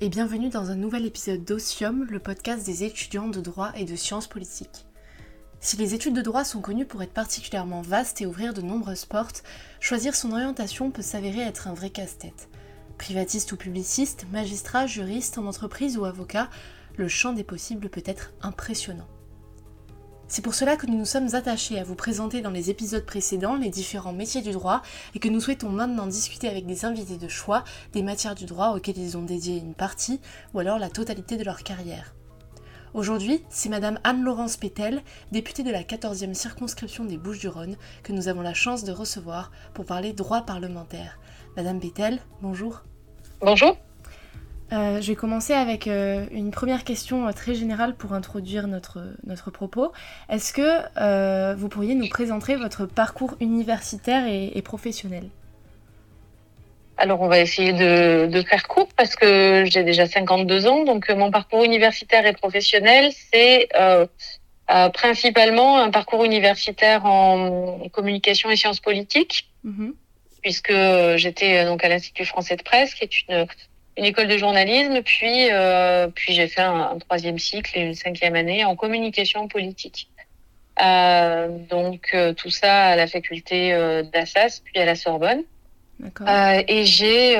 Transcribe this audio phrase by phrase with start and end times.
[0.00, 3.96] et bienvenue dans un nouvel épisode d'Ocium, le podcast des étudiants de droit et de
[3.96, 4.86] sciences politiques.
[5.58, 9.04] Si les études de droit sont connues pour être particulièrement vastes et ouvrir de nombreuses
[9.04, 9.42] portes,
[9.80, 12.48] choisir son orientation peut s'avérer être un vrai casse-tête.
[12.98, 16.50] Privatiste ou publiciste, magistrat, juriste, en entreprise ou avocat,
[16.96, 19.08] le champ des possibles peut être impressionnant.
[20.26, 23.56] C'est pour cela que nous nous sommes attachés à vous présenter dans les épisodes précédents
[23.56, 24.82] les différents métiers du droit
[25.14, 28.70] et que nous souhaitons maintenant discuter avec des invités de choix des matières du droit
[28.74, 30.20] auxquelles ils ont dédié une partie
[30.54, 32.14] ou alors la totalité de leur carrière.
[32.94, 38.42] Aujourd'hui, c'est Madame Anne-Laurence Pétel, députée de la 14e circonscription des Bouches-du-Rhône, que nous avons
[38.42, 41.18] la chance de recevoir pour parler droit parlementaire.
[41.56, 42.82] Madame Pétel, bonjour.
[43.40, 43.76] Bonjour.
[44.72, 49.00] Euh, je vais commencer avec euh, une première question euh, très générale pour introduire notre,
[49.26, 49.92] notre propos.
[50.30, 55.28] Est-ce que vous pourriez nous présenter votre parcours universitaire et, professionnel?
[56.96, 60.84] Alors, on va essayer de, de, faire court parce que j'ai déjà 52 ans.
[60.84, 63.68] Donc, mon parcours universitaire et professionnel, c'est
[64.94, 69.92] principalement un parcours universitaire en communication et sciences politiques, mm-hmm.
[70.40, 70.74] puisque
[71.16, 73.46] j'étais donc à l'Institut français de presse, qui est une
[73.96, 78.34] une école de journalisme, puis euh, puis j'ai fait un, troisième cycle et une cinquième
[78.34, 80.08] année en communication politique.
[80.82, 85.42] Euh, donc euh, tout ça à la faculté euh, d'Assas, puis à la Sorbonne.
[86.22, 87.36] Euh, et j'ai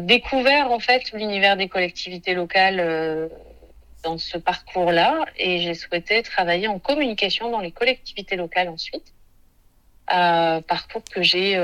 [0.00, 3.28] découvert en fait l'univers des collectivités locales
[4.04, 9.12] dans ce parcours-là, et j'ai souhaité travailler en communication dans les collectivités locales ensuite.
[10.06, 11.56] parcours que j'ai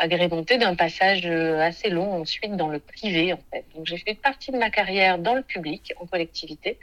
[0.00, 3.64] agrémenté d'un passage euh, assez long ensuite dans le privé en fait.
[3.74, 6.78] Donc j'ai fait partie de ma carrière dans le public, en collectivité,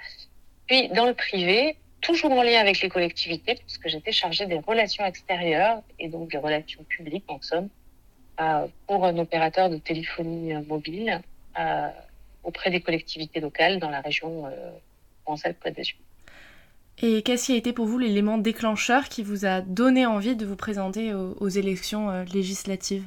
[0.67, 5.03] puis dans le privé, toujours en lien avec les collectivités, puisque j'étais chargée des relations
[5.03, 7.69] extérieures et donc des relations publiques en somme,
[8.39, 11.22] euh, pour un opérateur de téléphonie mobile
[11.59, 11.88] euh,
[12.44, 14.72] auprès des collectivités locales dans la région euh,
[15.23, 15.97] française-Côte d'Azur.
[17.00, 20.46] Et qu'est-ce qui a été pour vous l'élément déclencheur qui vous a donné envie de
[20.46, 23.03] vous présenter aux, élections euh, législatives?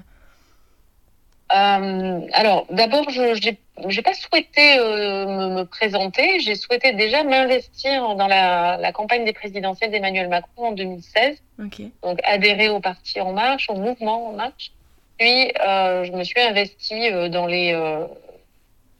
[1.52, 6.38] Euh, alors, d'abord, je n'ai pas souhaité euh, me, présenter.
[6.38, 11.42] J'ai souhaité déjà m'investir dans la, la, campagne des présidentielles d'Emmanuel Macron en 2016.
[11.66, 11.90] Okay.
[12.04, 14.70] Donc, adhérer au parti En Marche, au mouvement En Marche.
[15.18, 17.72] Puis, euh, je me suis investie dans, les,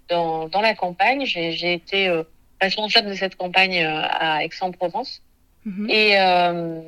[0.08, 1.24] dans, dans la campagne.
[1.24, 2.10] J'ai été
[2.60, 5.22] responsable de cette campagne euh, à Aix-en-Provence.
[5.64, 5.90] Mhm.
[5.90, 6.80] Et, euh,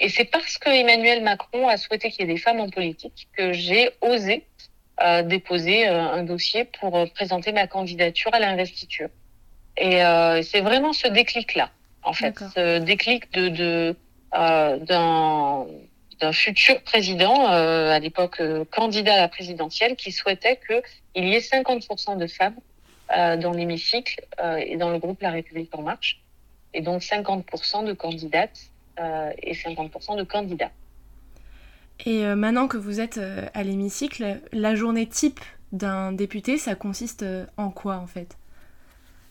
[0.00, 3.28] et c'est parce que Emmanuel Macron a souhaité qu'il y ait des femmes en politique
[3.36, 4.44] que j'ai osé
[5.02, 9.08] euh, déposer euh, un dossier pour présenter ma candidature à l'investiture.
[9.76, 11.70] Et euh, c'est vraiment ce déclic-là,
[12.04, 13.96] en fait, ce déclic de, de
[14.32, 15.66] d'un
[16.20, 18.40] d'un futur président, à l'époque
[18.70, 22.54] candidat à la présidentielle, qui souhaitait qu'il y ait 50% de femmes
[23.16, 26.20] euh, dans l'hémicycle euh, et dans le groupe La République en marche.
[26.72, 28.58] Et donc 50% de candidates
[28.98, 30.70] euh, et 50% de candidats.
[32.06, 33.20] Et maintenant que vous êtes
[33.54, 35.40] à l'hémicycle, la journée type
[35.70, 37.24] d'un député, ça consiste
[37.56, 38.36] en quoi en fait?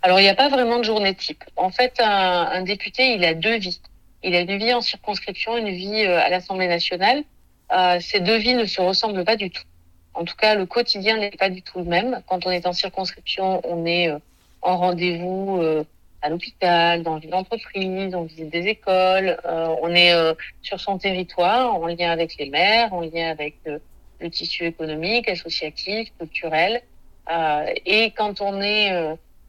[0.03, 1.43] Alors il n'y a pas vraiment de journée type.
[1.57, 3.81] En fait, un, un, député, il a deux vies.
[4.23, 7.23] Il a une vie en circonscription, une vie à l'Assemblée nationale.
[7.99, 9.63] Ces deux vies ne se ressemblent pas du tout.
[10.13, 12.21] En tout cas, le quotidien n'est pas du tout le même.
[12.27, 14.19] Quand on est en circonscription, on est euh,
[14.61, 15.85] en rendez-vous euh,
[16.21, 20.13] à l'hôpital, dans une entreprise, on visite des écoles, euh, on est
[20.61, 26.11] sur son territoire, en lien avec les maires, en lien avec le tissu économique, associatif,
[26.19, 26.83] culturel.
[27.87, 28.91] et quand on est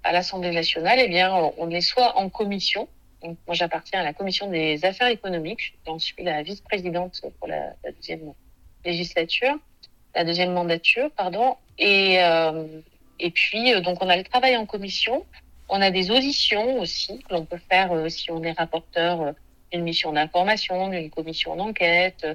[0.03, 2.89] à l'Assemblée nationale, eh bien, on est soit en commission.
[3.23, 5.75] Moi, j'appartiens à la commission des affaires économiques.
[5.87, 8.33] J'en suis la vice-présidente pour la deuxième
[8.83, 9.59] législature
[10.15, 11.57] la deuxième mandature, pardon.
[11.79, 12.67] Et, euh,
[13.19, 15.25] et puis, euh, donc, on a le travail en commission.
[15.69, 19.33] On a des auditions aussi que l'on peut faire euh, si on est rapporteur
[19.73, 22.27] d'une mission d'information, d'une commission d'enquête.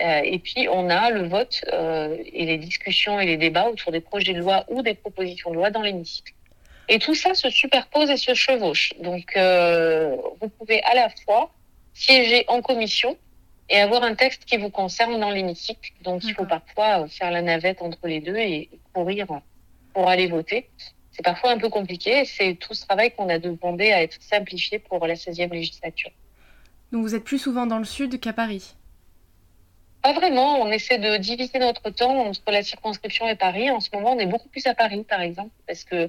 [0.00, 4.32] et puis, on a le vote et les discussions et les débats autour des projets
[4.32, 6.32] de loi ou des propositions de loi dans l'hémicycle.
[6.88, 8.92] Et tout ça se superpose et se chevauche.
[8.98, 9.38] Donc,
[10.40, 11.52] vous pouvez à la fois
[11.94, 13.16] siéger en commission
[13.70, 15.92] et avoir un texte qui vous concerne dans l'hémicycle.
[16.02, 19.26] Donc, il faut parfois euh, faire la navette entre les deux et courir
[19.94, 20.68] pour aller voter.
[21.12, 22.24] C'est parfois un peu compliqué.
[22.24, 26.10] C'est tout ce travail qu'on a demandé à être simplifié pour la 16e législature.
[26.92, 28.74] Donc, vous êtes plus souvent dans le sud qu'à Paris?
[30.02, 30.60] Pas vraiment.
[30.60, 33.70] On essaie de diviser notre temps entre la circonscription et Paris.
[33.70, 36.08] En ce moment, on est beaucoup plus à Paris, par exemple, parce que euh,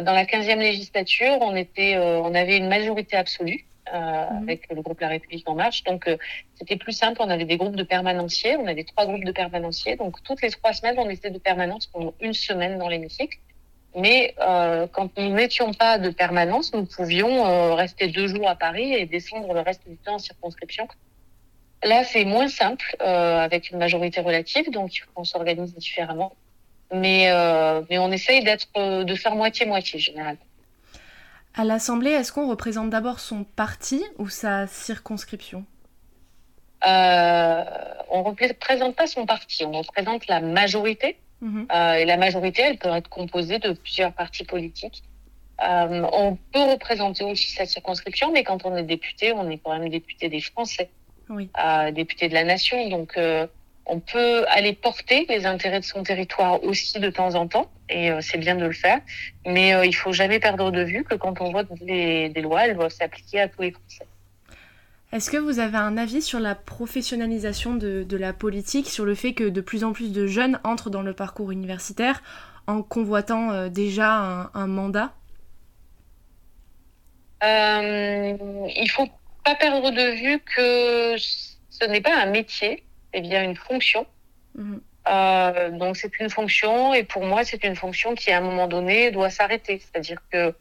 [0.00, 3.66] dans la 15e législature, on, était, euh, on avait une majorité absolue.
[3.92, 4.42] Euh, mhm.
[4.44, 5.84] avec le groupe La République en marche.
[5.84, 6.16] Donc euh,
[6.54, 9.96] c'était plus simple, on avait des groupes de permanenciers, on avait trois groupes de permanenciers.
[9.96, 13.36] Donc toutes les trois semaines, on était de permanence pendant une semaine dans l'hémicycle.
[13.94, 18.94] Mais euh, quand nous n'étions pas de permanence, nous pouvions rester deux jours à Paris
[18.94, 20.88] et descendre le reste du temps en circonscription.
[21.84, 26.32] Là, c'est moins simple avec une majorité relative, donc on s'organise différemment.
[26.94, 27.30] Mais,
[27.90, 30.46] mais on essaye d'être, de faire moitié-moitié généralement.
[31.54, 35.64] À l'Assemblée, est-ce qu'on représente d'abord son parti ou sa circonscription?
[36.86, 37.64] Euh,
[38.10, 41.18] on ne représente pas son parti, on représente la majorité.
[41.40, 41.66] Mhm.
[41.72, 45.02] Euh, et la majorité, elle peut être composée de plusieurs partis politiques.
[45.62, 49.78] Euh, on peut représenter aussi sa circonscription, mais quand on est député, on est quand
[49.78, 50.90] même député des Français,
[51.28, 51.50] Oui.
[51.92, 52.88] député de la nation.
[52.88, 53.18] Donc,
[53.86, 58.10] on peut aller porter les intérêts de son territoire aussi de temps en temps, et
[58.10, 59.00] euh, c'est bien de le faire.
[59.44, 62.76] Mais euh, il faut jamais perdre de vue que quand on vote des lois, elles
[62.76, 64.06] doivent s'appliquer à tous les Français.
[65.12, 69.14] Est-ce que vous avez un avis sur la professionnalisation de, de la politique, sur le
[69.14, 72.22] fait que de plus en plus de jeunes entrent dans le parcours universitaire
[72.66, 75.12] en convoitant euh, déjà un, un mandat?
[77.42, 78.36] Euh,
[78.76, 79.08] il faut
[79.44, 84.06] pas perdre de vue que ce n'est pas un métier, c'est bien une fonction.
[84.54, 84.80] Mhm.
[85.08, 88.68] Euh, donc c'est une fonction et pour moi c'est une fonction qui à un moment
[88.68, 89.80] donné doit s'arrêter.
[89.80, 90.54] C'est-à-dire que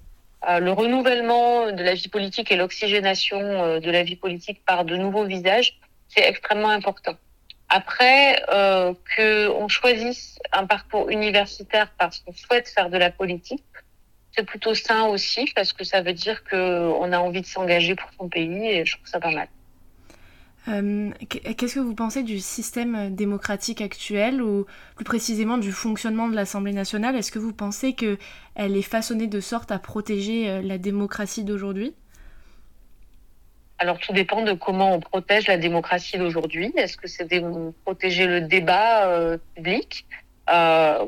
[0.50, 4.86] euh, le renouvellement de la vie politique et l'oxygénation euh, de la vie politique par
[4.86, 7.16] de nouveaux visages, c'est extrêmement important.
[7.70, 13.64] Après, euh, que on choisisse un parcours universitaire parce qu'on souhaite faire de la politique,
[14.36, 17.96] c'est plutôt sain aussi parce que ça veut dire que on a envie de s'engager
[17.96, 19.48] pour son pays et je trouve ça pas mal.
[20.68, 24.66] Euh, Qu'est-ce que vous pensez du système démocratique actuel ou
[24.96, 27.16] plus précisément du fonctionnement de l'Assemblée nationale?
[27.16, 28.18] Est-ce que vous pensez qu'elle
[28.56, 31.96] est façonnée de sorte à protéger euh, la démocratie d'aujourd'hui?
[33.80, 36.72] Alors tout dépend de comment on protège la démocratie d'aujourd'hui.
[36.78, 37.28] Est-ce que c'est
[37.84, 40.06] protéger le débat euh, public?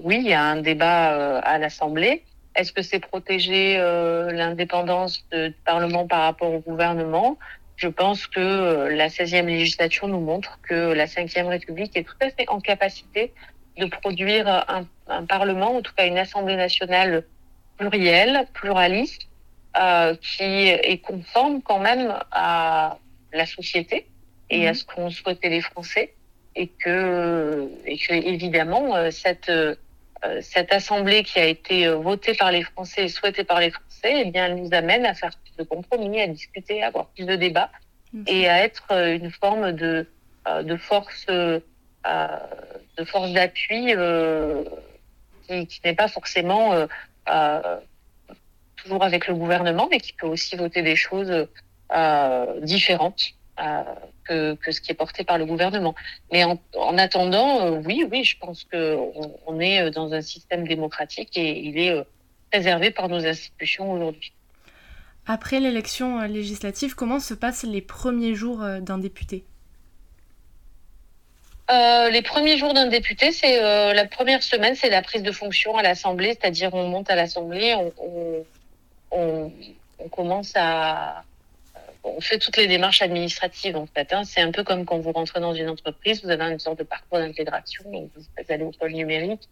[0.04, 2.24] Oui, il y a un débat à l'Assemblée.
[2.56, 7.38] Est-ce que c'est protéger l'indépendance du Parlement par rapport au gouvernement?
[7.76, 12.16] Je pense que euh, la 16e législature nous montre que la 5e République est tout
[12.22, 13.34] à fait en capacité
[13.78, 17.24] de produire un, un Parlement, en tout cas une Assemblée nationale
[17.78, 19.28] plurielle, pluraliste,
[19.80, 22.98] euh, qui est conforme quand même à
[23.34, 24.06] la société
[24.52, 26.14] et à ce qu'ont souhaité les Français.
[26.56, 29.74] Et que, et que évidemment euh, cette euh,
[30.42, 34.24] cette assemblée qui a été euh, votée par les Français et souhaitée par les Français,
[34.26, 37.26] eh bien, elle nous amène à faire plus de compromis, à discuter, à avoir plus
[37.26, 37.72] de débats
[38.28, 40.08] et à être euh, une forme de
[40.48, 41.60] euh, de force euh,
[42.98, 44.64] de force d'appui euh,
[45.48, 46.86] qui, qui n'est pas forcément euh,
[47.30, 47.78] euh,
[48.76, 51.48] toujours avec le gouvernement, mais qui peut aussi voter des choses
[51.94, 53.84] euh, différentes euh,
[54.24, 55.94] que, que ce qui est porté par le gouvernement.
[56.32, 58.98] Mais en, en attendant, euh, oui, oui, je pense que
[59.46, 62.04] on, est dans un système démocratique et il est euh,
[62.52, 64.34] préservé par nos institutions aujourd'hui.
[65.28, 69.46] Après l'élection euh, législative, comment se passent les premiers jours euh, d'un député?
[71.72, 75.32] Euh, les premiers jours d'un député, c'est euh, la première semaine, c'est la prise de
[75.32, 78.46] fonction à l'Assemblée, c'est-à-dire on monte à l'Assemblée, on, on,
[79.12, 79.52] on,
[80.00, 81.24] on commence à,
[82.04, 84.12] on fait toutes les démarches administratives en fait.
[84.14, 84.24] Hein.
[84.26, 86.84] C'est un peu comme quand vous rentrez dans une entreprise, vous avez une sorte de
[86.84, 89.48] parcours d'intégration, donc vous allez au pôle numérique,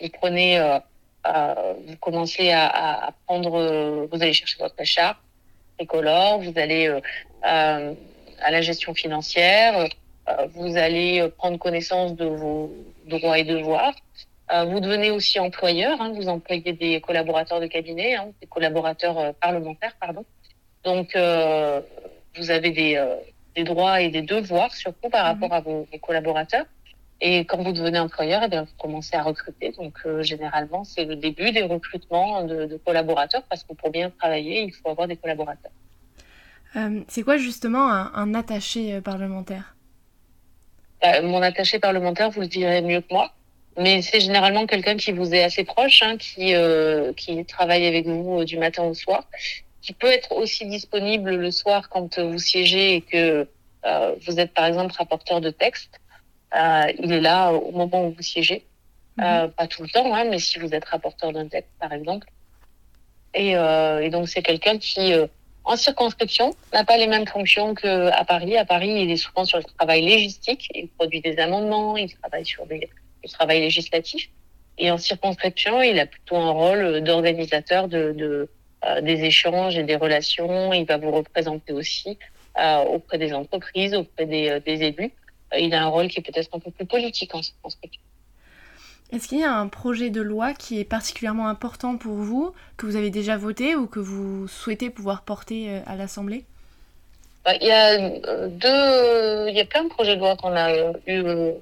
[0.00, 0.78] vous prenez, euh,
[1.26, 5.18] euh, vous commencez à, à, à prendre, euh, vous allez chercher votre charte
[5.80, 7.00] tricolore, vous allez euh,
[7.46, 7.94] euh,
[8.42, 9.88] à la gestion financière.
[10.28, 12.72] Euh, vous allez prendre connaissance de vos
[13.06, 13.94] droits et devoirs.
[14.66, 19.94] Vous devenez aussi employeur, hein, vous employez des collaborateurs de cabinet, hein, des collaborateurs parlementaires,
[20.00, 20.24] pardon.
[20.84, 21.80] Donc, euh,
[22.36, 23.16] vous avez des, euh,
[23.54, 25.52] des, droits et des devoirs, surtout par rapport mmh.
[25.52, 26.66] à vos, vos, collaborateurs.
[27.20, 29.72] Et quand vous devenez employeur, eh bien, vous commencez à recruter.
[29.72, 34.10] Donc, euh, généralement, c'est le début des recrutements de, de collaborateurs, parce que pour bien
[34.10, 35.72] travailler, il faut avoir des collaborateurs.
[37.08, 39.74] C'est quoi justement un, un attaché parlementaire?
[41.02, 43.32] Bah, mon attaché parlementaire, vous le direz mieux que moi.
[43.78, 48.06] Mais c'est généralement quelqu'un qui vous est assez proche, hein, qui, euh, qui travaille avec
[48.06, 49.24] vous du matin au soir,
[49.82, 53.48] qui peut être aussi disponible le soir quand vous siégez et que
[53.86, 56.00] euh, vous êtes par exemple rapporteur de texte.
[56.54, 58.66] Euh, il est là au moment où vous siégez.
[59.16, 59.50] Mm -hmm.
[59.58, 62.26] pas tout le temps, hein, mais si vous êtes rapporteur d'un texte par exemple.
[63.34, 65.26] Et, euh, et donc c'est quelqu'un qui euh,
[65.64, 68.56] en circonscription, n'a pas les mêmes fonctions qu'à Paris.
[68.56, 72.46] À Paris, il est souvent sur le travail légistique, il produit des amendements, il travaille
[72.46, 72.88] sur des,
[73.22, 74.30] le travail législatif.
[74.78, 78.50] Et en circonscription, il a plutôt un rôle d'organisateur de, de euh,
[79.02, 80.72] des échanges et des relations.
[80.72, 82.18] Il va vous représenter aussi
[82.58, 85.12] euh, auprès des entreprises, auprès des, des élus.
[85.58, 88.00] Il a un rôle qui est peut-être un peu plus politique en circonscription.
[89.12, 92.86] Est-ce qu'il y a un projet de loi qui est particulièrement important pour vous, que
[92.86, 96.44] vous avez déjà voté ou que vous souhaitez pouvoir porter euh, à l'Assemblée?
[97.44, 100.54] Bah, Il y a euh, deux, il y a plein de projets de loi qu'on
[100.54, 100.72] a
[101.06, 101.52] eu euh,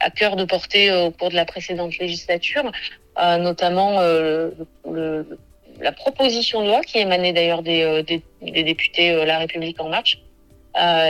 [0.00, 2.70] à cœur de porter au cours de la précédente législature,
[3.16, 4.00] notamment
[5.80, 10.20] la proposition de loi qui émanait d'ailleurs des, des, députés La République en marche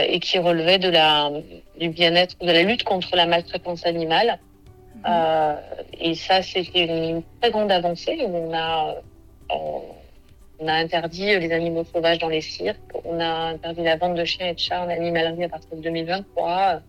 [0.07, 1.31] et qui relevait de la
[1.79, 4.39] du bien-être, de la lutte contre la maltraitance animale.
[5.07, 5.55] Euh,
[5.99, 8.17] et ça, c'était une très grande avancée.
[8.27, 8.95] On a,
[9.51, 9.55] euh,
[10.59, 12.79] on a interdit les animaux sauvages dans les cirques.
[13.03, 15.81] On a interdit la vente de chiens et de chats en animalerie à partir de
[15.81, 16.81] 2023.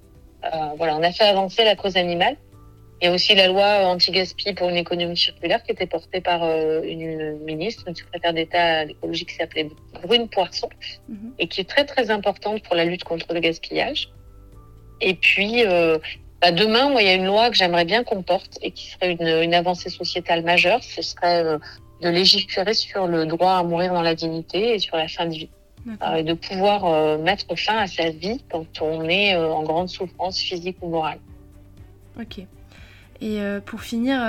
[0.45, 2.37] Euh, voilà, on a fait avancer la cause animale.
[3.00, 6.43] Il y a aussi la loi anti-gaspi pour une économie circulaire qui était portée par
[6.83, 9.69] une ministre, une secrétaire d'État à l'écologie qui s'appelait
[10.03, 10.71] Brune Poisson
[11.09, 11.35] mhm.
[11.38, 14.09] et qui est très très importante pour la lutte contre le gaspillage.
[15.03, 15.62] Et puis,
[16.41, 18.91] bah, demain, moi, il y a une loi que j'aimerais bien qu'on porte et qui
[18.91, 20.83] serait une, une avancée sociétale majeure.
[20.83, 21.59] Ce serait euh,
[22.03, 25.35] de légiférer sur le droit à mourir dans la dignité et sur la fin de
[25.35, 25.50] vie.
[26.03, 29.88] Euh, et de pouvoir euh, mettre fin à sa vie quand on est en grande
[29.88, 31.21] souffrance physique ou morale.
[32.21, 32.45] Ok.
[33.21, 34.21] Et pour finir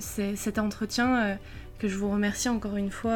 [0.00, 1.38] cet entretien,
[1.82, 3.10] que je vous remercie encore une fois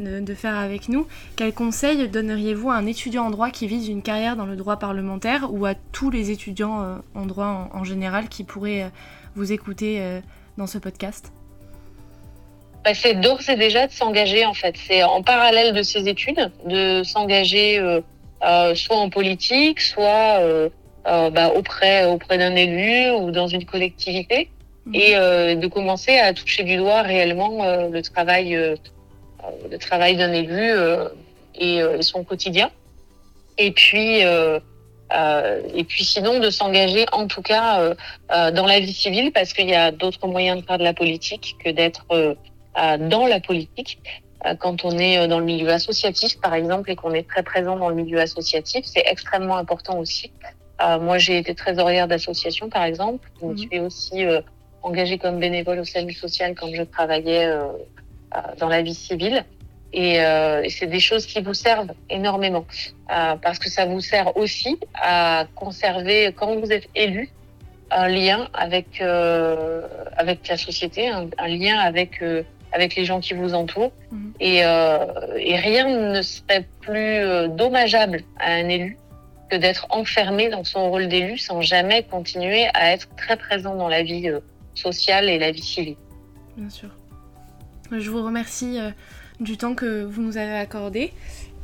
[0.00, 1.06] euh, de, faire avec nous.
[1.36, 4.76] Quel conseil donneriez-vous à un étudiant en droit qui vise une carrière dans le droit
[4.76, 8.88] parlementaire ou à tous les étudiants euh, en droit en, général qui pourraient euh,
[9.36, 10.20] vous écouter
[10.58, 11.32] dans ce podcast?
[12.84, 14.74] Bah, c'est d'ores et déjà de s'engager en fait.
[14.76, 17.80] C'est en parallèle de ses études, de s'engager
[18.74, 20.68] soit en politique, soit
[21.04, 24.48] bah, auprès, auprès d'un élu ou dans une collectivité.
[24.86, 24.94] Mhm.
[24.94, 28.74] et euh, de commencer à toucher du doigt réellement euh, le travail, euh,
[29.70, 30.72] le travail d'un élu
[31.54, 32.70] et, et, son quotidien.
[33.58, 37.94] Et puis, et puis sinon de s'engager en tout cas
[38.30, 41.56] dans la vie civile parce qu'il y a d'autres moyens de faire de la politique
[41.62, 42.06] que d'être
[42.76, 43.98] dans la politique.
[44.58, 47.88] Quand on est dans le milieu associatif, par exemple, et qu'on est très présent dans
[47.90, 50.32] le milieu associatif, c'est extrêmement important aussi.
[51.00, 53.28] Moi, j'ai été trésorière d'association, par exemple.
[53.40, 53.58] Je me mhm.
[53.58, 54.24] suis aussi
[54.82, 57.46] engagée comme bénévole au service social quand je travaillais
[58.34, 59.44] euh, dans la vie civile.
[59.94, 62.64] Euh, et, c'est des choses qui vous servent énormément
[63.10, 67.28] euh, parce que ça vous sert aussi à conserver, quand vous êtes élu,
[67.90, 69.02] un lien avec
[70.16, 72.24] avec la société, un, lien avec
[72.72, 73.92] avec les gens qui vous entourent.
[74.10, 74.32] Mhm.
[74.40, 78.96] Et, et, rien ne serait plus dommageable à un élu
[79.52, 83.88] que d'être enfermé dans son rôle d'élu sans jamais continuer à être très présent dans
[83.88, 84.30] la vie
[84.74, 85.96] sociale et la vie civile.
[86.56, 86.88] Bien sûr.
[87.90, 88.90] Je vous remercie euh,
[89.40, 91.12] du temps que vous nous avez accordé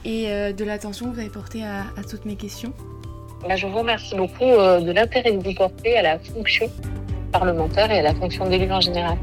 [0.04, 2.74] et euh, de l'attention que vous avez portée à, toutes mes questions.
[3.48, 6.70] Bah, je vous remercie beaucoup euh, de l'intérêt que vous portez à la fonction
[7.32, 9.16] parlementaire et à la fonction d'élu en général.